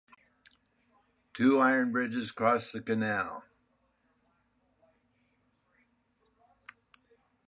Two 1.35 1.59
iron 1.59 1.91
bridges 1.91 2.31
cross 2.31 2.71
the 2.71 2.81
canal. 2.81 3.45